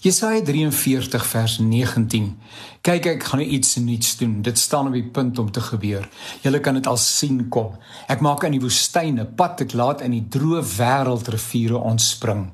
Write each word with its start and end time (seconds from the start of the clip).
Jesaja 0.00 0.40
43 0.40 1.24
vers 1.28 1.58
19. 1.60 2.30
Kyk 2.80 3.06
ek 3.10 3.24
gaan 3.28 3.42
iets 3.44 3.74
nuuts 3.84 4.14
doen. 4.16 4.38
Dit 4.40 4.56
staan 4.58 4.86
op 4.88 4.94
die 4.96 5.04
punt 5.04 5.38
om 5.38 5.50
te 5.52 5.60
gebeur. 5.60 6.06
Julle 6.40 6.60
kan 6.64 6.78
dit 6.78 6.88
al 6.88 6.96
sien 6.96 7.42
kom. 7.52 7.74
Ek 8.08 8.24
maak 8.24 8.46
in 8.48 8.56
die 8.56 8.62
woestyn 8.62 9.20
'n 9.20 9.34
pad 9.36 9.60
ek 9.60 9.76
laat 9.76 10.00
in 10.00 10.16
die 10.16 10.24
droë 10.24 10.64
wêreld 10.78 11.28
riviere 11.28 11.76
ontspring. 11.76 12.48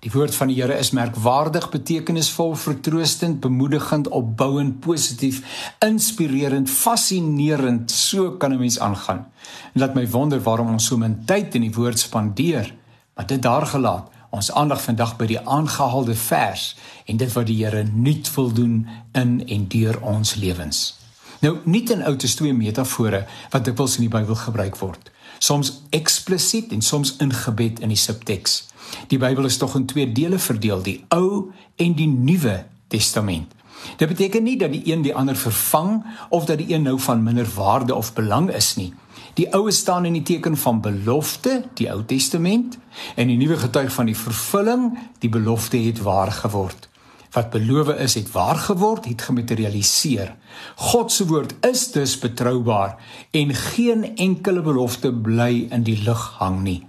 Die 0.00 0.10
woord 0.10 0.34
van 0.34 0.48
die 0.48 0.56
Here 0.62 0.78
is 0.78 0.90
merkwaardig 0.90 1.68
betekenisvol, 1.70 2.56
vertroostend, 2.56 3.40
bemoedigend, 3.40 4.08
opbouend, 4.08 4.80
positief, 4.80 5.42
inspirerend, 5.78 6.70
fascinerend. 6.70 7.90
So 7.90 8.30
kan 8.30 8.52
'n 8.52 8.58
mens 8.58 8.78
aangaan. 8.78 9.26
En 9.74 9.80
laat 9.80 9.94
my 9.94 10.08
wonder 10.08 10.40
waarom 10.40 10.72
ons 10.72 10.86
so 10.86 10.96
min 10.96 11.24
tyd 11.24 11.54
in 11.54 11.60
die 11.60 11.74
woord 11.74 11.98
spandeer. 11.98 12.74
Maar 13.14 13.26
dit 13.26 13.42
daar 13.42 13.66
gelaat 13.66 14.08
ons 14.30 14.52
aandag 14.52 14.82
vandag 14.82 15.16
by 15.16 15.26
die 15.26 15.40
aangehaalde 15.40 16.14
vers 16.14 16.76
en 17.06 17.16
dit 17.16 17.32
wat 17.32 17.46
die 17.48 17.58
Here 17.64 17.84
nuut 17.84 18.30
wil 18.34 18.52
doen 18.52 18.88
in 19.12 19.40
en 19.46 19.68
deur 19.68 20.00
ons 20.00 20.34
lewens. 20.34 20.98
Nou, 21.40 21.58
nuut 21.64 21.90
en 21.90 22.02
oud 22.02 22.22
is 22.22 22.34
twee 22.34 22.52
metafore 22.52 23.24
wat 23.50 23.64
dikwels 23.64 23.96
in 23.98 24.08
die 24.08 24.12
Bybel 24.12 24.34
gebruik 24.34 24.78
word. 24.80 25.10
Soms 25.38 25.72
eksplisiet 25.94 26.72
en 26.74 26.82
soms 26.82 27.14
in 27.22 27.32
gebed 27.32 27.80
in 27.80 27.94
die 27.94 28.00
subteks. 28.00 28.64
Die 29.12 29.20
Bybel 29.20 29.46
is 29.46 29.56
tog 29.56 29.76
in 29.78 29.86
twee 29.86 30.08
dele 30.12 30.38
verdeel, 30.38 30.82
die 30.82 31.04
Ou 31.14 31.52
en 31.76 31.94
die 31.94 32.08
Nuwe 32.08 32.64
Testament. 32.88 33.54
Dit 33.96 34.08
beteken 34.10 34.42
nie 34.42 34.56
dat 34.58 34.72
die 34.74 34.82
een 34.90 35.04
die 35.06 35.14
ander 35.14 35.36
vervang 35.36 36.02
of 36.28 36.44
dat 36.44 36.58
die 36.58 36.74
een 36.74 36.82
nou 36.82 36.98
van 37.00 37.22
minder 37.22 37.46
waarde 37.54 37.94
of 37.94 38.12
belang 38.12 38.50
is 38.50 38.74
nie. 38.76 38.92
Die 39.38 39.46
Ou 39.54 39.70
staan 39.70 40.04
in 40.04 40.16
die 40.18 40.24
teken 40.26 40.56
van 40.58 40.80
belofte, 40.82 41.60
die 41.78 41.86
Ou 41.92 42.00
Testament, 42.04 42.74
en 43.14 43.30
die 43.30 43.36
Nuwe 43.38 43.56
getuig 43.56 43.92
van 43.94 44.10
die 44.10 44.16
vervulling, 44.18 44.88
die 45.22 45.30
belofte 45.30 45.78
het 45.78 46.00
waar 46.02 46.32
geword. 46.34 46.88
Wat 47.36 47.52
beloof 47.54 47.92
is, 48.02 48.16
het 48.18 48.32
waar 48.34 48.58
geword, 48.58 49.06
het 49.06 49.22
gematerialiseer. 49.22 50.34
God 50.74 51.12
se 51.12 51.26
woord 51.26 51.54
is 51.70 51.90
dus 51.92 52.16
betroubaar 52.18 52.96
en 53.30 53.54
geen 53.54 54.16
enkele 54.16 54.62
belofte 54.62 55.12
bly 55.14 55.68
in 55.70 55.86
die 55.86 56.00
lug 56.02 56.24
hang 56.40 56.62
nie. 56.62 56.80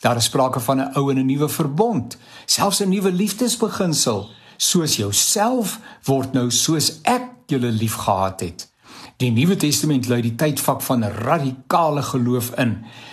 Daar 0.00 0.16
is 0.16 0.30
sprake 0.32 0.60
van 0.60 0.80
'n 0.80 0.96
ou 0.96 1.10
en 1.10 1.18
'n 1.18 1.26
nuwe 1.26 1.48
verbond, 1.48 2.16
selfs 2.46 2.80
'n 2.80 2.88
nuwe 2.88 3.12
liefdesbeginsel, 3.12 4.30
soos 4.56 4.96
jouself 4.96 5.78
word 6.04 6.32
nou 6.32 6.50
soos 6.50 7.00
ek 7.02 7.28
julle 7.46 7.70
liefgehad 7.70 8.40
het. 8.40 8.71
Die 9.22 9.30
Nuwe 9.30 9.54
Testament 9.54 10.08
lui 10.10 10.18
die 10.24 10.32
tydvak 10.34 10.80
van 10.82 11.04
radikale 11.06 12.02
geloof 12.02 12.48
in. 12.58 12.72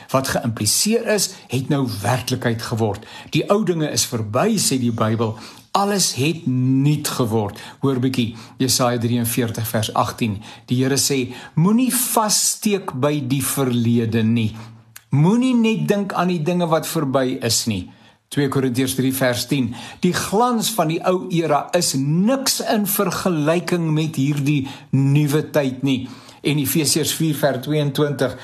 Wat 0.10 0.32
geïmpliseer 0.34 1.06
is, 1.14 1.28
het 1.52 1.70
nou 1.70 1.84
werklikheid 2.02 2.64
geword. 2.66 3.06
Die 3.30 3.44
ou 3.54 3.60
dinge 3.62 3.92
is 3.94 4.08
verby, 4.10 4.56
sê 4.58 4.80
die 4.82 4.90
Bybel. 4.90 5.36
Alles 5.78 6.16
het 6.18 6.48
nuut 6.50 7.12
geword. 7.20 7.62
Hoor 7.84 8.02
bietjie 8.02 8.32
Jesaja 8.58 8.98
43 8.98 9.70
vers 9.70 9.92
18. 9.94 10.40
Die 10.72 10.80
Here 10.82 10.98
sê: 10.98 11.20
Moenie 11.62 11.92
vassteek 11.94 12.96
by 12.98 13.20
die 13.30 13.44
verlede 13.46 14.26
nie. 14.26 14.56
Moenie 15.14 15.54
net 15.54 15.86
dink 15.94 16.18
aan 16.18 16.34
die 16.34 16.42
dinge 16.42 16.72
wat 16.74 16.90
verby 16.90 17.38
is 17.38 17.68
nie. 17.70 17.84
2 18.30 18.48
Korintiërs 18.54 18.94
3 18.96 19.14
vers 19.14 19.46
10. 19.50 19.70
Die 20.06 20.14
glans 20.14 20.70
van 20.78 20.92
die 20.92 21.00
ou 21.10 21.26
era 21.34 21.68
is 21.78 21.96
niks 21.98 22.60
in 22.62 22.86
vergelyking 22.86 23.88
met 23.94 24.20
hierdie 24.22 24.68
nuwe 24.94 25.48
tyd 25.50 25.82
nie. 25.82 26.04
En 26.46 26.60
Efesiërs 26.62 27.12
4 27.18 27.36
vers 27.36 27.64
22. 27.66 28.36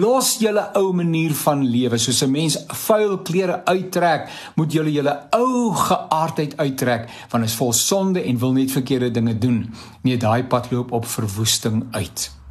Los 0.00 0.38
julle 0.40 0.64
ou 0.80 0.94
manier 0.96 1.34
van 1.44 1.60
lewe, 1.62 1.98
soos 1.98 2.22
'n 2.24 2.30
mens 2.30 2.56
vuil 2.66 3.18
klere 3.18 3.60
uittrek, 3.64 4.28
moet 4.56 4.72
julle 4.72 4.92
julle 4.92 5.14
ou 5.30 5.74
geaardheid 5.74 6.56
uittrek, 6.56 7.08
want 7.30 7.44
is 7.44 7.54
vol 7.54 7.72
sonde 7.72 8.22
en 8.22 8.38
wil 8.38 8.52
net 8.52 8.70
verkeerde 8.70 9.10
dinge 9.10 9.38
doen. 9.38 9.74
Nee, 10.02 10.16
daai 10.16 10.44
pad 10.44 10.70
loop 10.70 10.92
op 10.92 11.06
verwoesting 11.06 11.84
uit. 11.90 12.43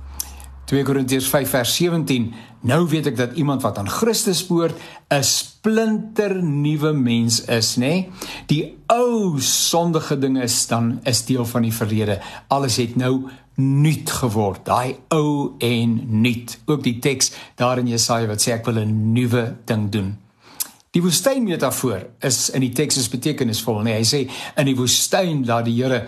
2 0.73 0.81
Korintiërs 0.87 1.27
5 1.29 1.49
vers 1.53 1.75
17 1.77 2.31
Nou 2.65 2.87
weet 2.89 3.11
ek 3.11 3.17
dat 3.19 3.35
iemand 3.37 3.61
wat 3.61 3.77
aan 3.77 3.89
Christus 3.91 4.41
behoort 4.47 4.79
'n 5.11 5.21
splinter 5.23 6.43
nuwe 6.43 6.93
mens 6.93 7.43
is, 7.45 7.75
nê? 7.75 7.79
Nee? 7.79 8.09
Die 8.47 8.77
ou 8.87 9.39
sondige 9.39 10.17
dinge 10.17 10.41
is 10.41 10.67
dan 10.67 10.99
is 11.03 11.25
deel 11.25 11.45
van 11.45 11.61
die 11.61 11.73
verlede. 11.73 12.19
Alles 12.47 12.77
het 12.77 12.95
nou 12.95 13.29
nuut 13.55 14.09
geword. 14.09 14.65
Daai 14.65 14.95
ou 15.07 15.53
en 15.57 16.21
nuut. 16.21 16.59
Ook 16.65 16.83
die 16.83 16.99
teks 16.99 17.31
daar 17.55 17.77
in 17.77 17.87
Jesaja 17.87 18.27
wat 18.27 18.41
sê 18.41 18.51
ek 18.51 18.65
wil 18.65 18.79
'n 18.79 19.13
nuwe 19.13 19.55
ding 19.65 19.91
doen. 19.91 20.22
Die 20.93 21.01
woestyn 21.01 21.41
metafoor 21.41 22.03
is 22.21 22.51
in 22.53 22.61
die 22.61 22.69
teks 22.77 22.99
is 23.01 23.07
betekenisvol, 23.09 23.79
nee, 23.81 23.95
hy 23.97 24.03
sê 24.05 24.19
in 24.61 24.67
die 24.69 24.75
woestyn 24.77 25.39
laat 25.47 25.65
die 25.65 25.73
Here 25.73 26.03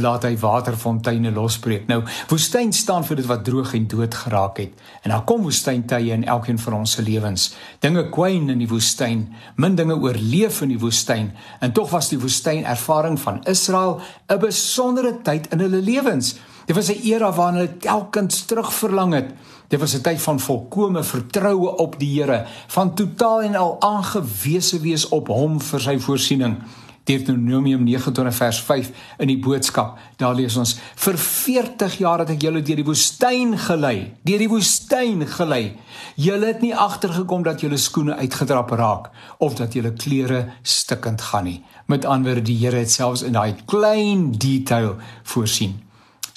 laat 0.00 0.24
hy 0.24 0.30
waterfonteine 0.40 1.28
losbreek. 1.36 1.84
Nou, 1.90 1.98
woestyn 2.30 2.72
staan 2.72 3.04
vir 3.04 3.20
dit 3.20 3.28
wat 3.28 3.44
droog 3.44 3.74
en 3.76 3.84
dood 3.92 4.16
geraak 4.16 4.62
het. 4.62 4.80
En 5.04 5.12
daar 5.12 5.26
kom 5.28 5.44
woestyntye 5.44 6.16
in 6.16 6.24
elkeen 6.24 6.56
van 6.62 6.78
ons 6.78 6.96
se 6.96 7.04
lewens. 7.04 7.50
Dinge 7.84 8.06
kwyn 8.14 8.48
in 8.54 8.64
die 8.64 8.70
woestyn, 8.70 9.26
min 9.60 9.76
dinge 9.76 9.98
oorleef 10.00 10.62
in 10.64 10.72
die 10.72 10.80
woestyn, 10.80 11.34
en 11.60 11.76
tog 11.76 11.92
was 11.92 12.08
die 12.08 12.22
woestyn 12.22 12.64
ervaring 12.64 13.20
van 13.20 13.42
Israel 13.44 14.00
'n 14.32 14.40
besondere 14.40 15.18
tyd 15.20 15.52
in 15.52 15.60
hulle 15.60 15.84
lewens. 15.84 16.38
Dit 16.70 16.78
was 16.78 16.96
'n 16.96 17.02
era 17.02 17.32
waarna 17.32 17.58
hulle 17.58 17.76
telkens 17.76 18.44
terugverlang 18.44 19.12
het. 19.12 19.30
Dit 19.68 19.80
was 19.80 19.94
'n 19.94 20.00
tyd 20.00 20.22
van 20.22 20.40
volkomme 20.40 21.04
vertroue 21.04 21.76
op 21.76 21.98
die 21.98 22.22
Here, 22.22 22.46
van 22.66 22.94
totaal 22.94 23.42
en 23.42 23.54
al 23.54 23.80
aangewese 23.80 24.80
wees 24.80 25.08
op 25.08 25.26
hom 25.26 25.60
vir 25.60 25.80
sy 25.80 25.98
voorsiening. 25.98 26.56
Deuteronomium 27.04 27.82
29 27.82 28.34
vers 28.34 28.60
5 28.60 28.90
in 29.18 29.26
die 29.26 29.38
boodskap. 29.38 29.98
Daar 30.16 30.34
lees 30.34 30.56
ons: 30.56 30.78
"Vir 30.94 31.18
40 31.18 31.98
jaar 31.98 32.18
het 32.18 32.30
ek 32.30 32.42
julle 32.42 32.62
deur 32.62 32.76
die 32.76 32.84
woestyn 32.84 33.58
gelei, 33.58 34.14
deur 34.22 34.38
die 34.38 34.48
woestyn 34.48 35.26
gelei. 35.26 35.76
Julle 36.14 36.46
het 36.46 36.60
nie 36.60 36.76
agtergekom 36.76 37.42
dat 37.42 37.60
julle 37.60 37.76
skoene 37.76 38.14
uitgedrap 38.14 38.70
raak 38.70 39.10
of 39.38 39.54
dat 39.54 39.72
julle 39.72 39.92
klere 39.92 40.46
stikkend 40.62 41.20
gaan 41.20 41.44
nie." 41.44 41.64
Met 41.86 42.04
ander 42.04 42.32
woorde, 42.32 42.42
die 42.42 42.66
Here 42.66 42.76
het 42.76 42.90
selfs 42.90 43.22
in 43.22 43.32
daai 43.32 43.54
klein 43.64 44.32
detail 44.32 44.96
voorsien. 45.22 45.89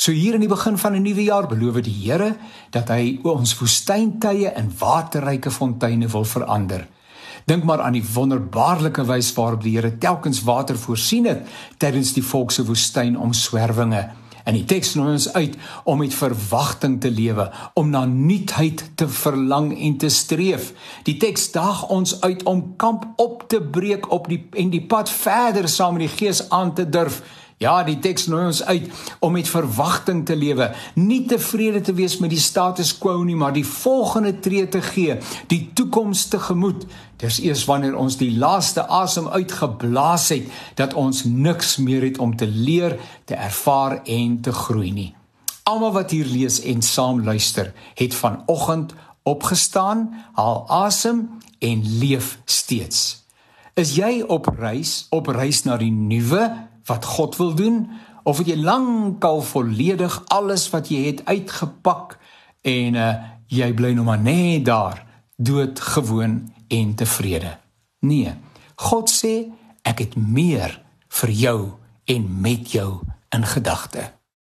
So 0.04 0.12
hier 0.12 0.36
in 0.36 0.42
die 0.44 0.52
begin 0.52 0.76
van 0.78 0.96
'n 0.96 1.02
nuwe 1.02 1.24
jaar 1.24 1.48
beloof 1.48 1.80
die 1.82 1.96
Here 2.04 2.36
dat 2.72 2.90
hy 2.90 3.20
ons 3.24 3.56
woestyntye 3.60 4.52
in 4.56 4.72
waterryke 4.80 5.52
fonteine 5.52 6.08
wil 6.08 6.26
verander. 6.26 6.88
Dink 7.46 7.64
maar 7.64 7.82
aan 7.82 7.94
die 7.94 8.04
wonderbaarlike 8.14 9.06
wyse 9.06 9.34
waarop 9.36 9.64
die 9.64 9.78
Here 9.78 9.98
telkens 9.98 10.44
water 10.44 10.78
voorsien 10.78 11.26
het 11.26 11.48
tydens 11.78 12.14
die 12.14 12.24
volks 12.24 12.56
se 12.56 12.66
woestynomswervinge. 12.66 14.10
En 14.44 14.54
die 14.54 14.66
teks 14.66 14.94
nooi 14.94 15.12
ons 15.12 15.34
uit 15.34 15.56
om 15.84 15.98
met 15.98 16.14
verwagting 16.14 17.00
te 17.02 17.12
lewe, 17.12 17.52
om 17.74 17.90
na 17.90 18.06
nuutheid 18.06 18.84
te 18.96 19.08
verlang 19.08 19.80
en 19.80 19.98
te 19.98 20.10
streef. 20.10 20.74
Die 21.04 21.18
teks 21.18 21.52
daag 21.52 21.88
ons 21.88 22.22
uit 22.22 22.44
om 22.44 22.74
kamp 22.76 23.06
op 23.16 23.46
te 23.48 23.62
breek 23.62 24.12
op 24.12 24.28
die 24.28 24.48
en 24.52 24.70
die 24.70 24.84
pad 24.84 25.10
verder 25.10 25.70
saam 25.70 25.96
met 25.96 26.10
die 26.10 26.18
Gees 26.18 26.50
aan 26.50 26.74
te 26.74 26.90
durf. 26.90 27.22
Ja, 27.64 27.78
die 27.88 27.96
teks 28.04 28.26
nooi 28.28 28.44
ons 28.50 28.60
uit 28.68 28.90
om 29.24 29.32
met 29.38 29.48
verwagting 29.48 30.26
te 30.28 30.36
lewe, 30.36 30.74
nie 31.00 31.22
tevrede 31.30 31.80
te 31.88 31.94
wees 31.96 32.18
met 32.20 32.34
die 32.34 32.42
status 32.42 32.92
quo 33.00 33.22
nie, 33.24 33.38
maar 33.40 33.54
die 33.56 33.64
volgende 33.68 34.34
tree 34.44 34.68
te 34.68 34.82
gee, 34.84 35.16
die 35.48 35.62
toekoms 35.78 36.26
te 36.34 36.42
gemoed. 36.44 36.84
Dis 37.24 37.40
eers 37.40 37.64
wanneer 37.70 37.96
ons 37.96 38.18
die 38.20 38.34
laaste 38.36 38.84
asem 38.92 39.30
uitgeblaas 39.32 40.28
het 40.34 40.50
dat 40.80 40.98
ons 41.00 41.24
niks 41.24 41.78
meer 41.80 42.04
het 42.04 42.20
om 42.20 42.36
te 42.36 42.50
leer, 42.50 42.98
te 43.30 43.40
ervaar 43.40 44.02
en 44.04 44.42
te 44.44 44.52
groei 44.52 44.92
nie. 44.92 45.14
Almal 45.64 45.96
wat 45.96 46.12
hier 46.12 46.28
lees 46.28 46.60
en 46.68 46.84
saam 46.84 47.24
luister, 47.24 47.72
het 47.96 48.16
vanoggend 48.16 48.92
opgestaan, 49.24 50.10
haal 50.36 50.66
asem 50.68 51.30
en 51.64 51.88
leef 52.04 52.36
steeds. 52.44 53.24
Is 53.80 53.96
jy 53.96 54.20
op 54.28 54.52
reis, 54.60 55.06
op 55.16 55.32
reis 55.32 55.64
na 55.64 55.80
die 55.80 55.94
nuwe 55.94 56.44
wat 56.86 57.06
God 57.06 57.38
wil 57.38 57.54
doen 57.56 57.90
of 58.24 58.38
het 58.38 58.48
jy 58.48 58.58
lankal 58.60 59.42
volledig 59.42 60.22
alles 60.32 60.70
wat 60.72 60.90
jy 60.92 61.06
het 61.06 61.26
uitgepak 61.26 62.18
en 62.62 62.96
uh, 62.96 63.14
jy 63.52 63.74
bly 63.76 63.92
nog 63.94 64.08
maar 64.08 64.22
net 64.22 64.66
daar 64.66 65.04
doodgewoon 65.36 66.54
en 66.68 66.96
tevrede. 66.96 67.58
Nee, 68.00 68.34
God 68.76 69.12
sê 69.12 69.52
ek 69.84 70.00
het 70.00 70.16
meer 70.16 70.80
vir 71.20 71.30
jou 71.30 71.60
en 72.06 72.28
met 72.42 72.72
jou 72.72 73.04
in 73.36 73.46
gedagte. 73.46 74.12